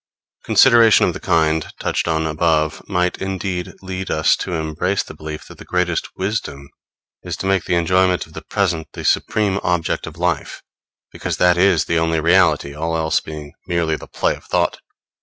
Consideration 0.45 1.05
of 1.05 1.13
the 1.13 1.19
kind, 1.19 1.71
touched 1.79 2.07
on 2.07 2.25
above, 2.25 2.81
might, 2.89 3.19
indeed, 3.19 3.73
lead 3.83 4.09
us 4.09 4.35
to 4.37 4.53
embrace 4.55 5.03
the 5.03 5.13
belief 5.13 5.45
that 5.45 5.59
the 5.59 5.63
greatest 5.63 6.09
wisdom 6.17 6.69
is 7.21 7.37
to 7.37 7.45
make 7.45 7.65
the 7.65 7.75
enjoyment 7.75 8.25
of 8.25 8.33
the 8.33 8.41
present 8.41 8.87
the 8.93 9.05
supreme 9.05 9.59
object 9.61 10.07
of 10.07 10.17
life; 10.17 10.63
because 11.11 11.37
that 11.37 11.55
is 11.55 11.85
the 11.85 11.99
only 11.99 12.19
reality, 12.19 12.73
all 12.73 12.97
else 12.97 13.19
being 13.19 13.53
merely 13.67 13.95
the 13.95 14.07
play 14.07 14.33
of 14.35 14.43
thought. 14.45 14.79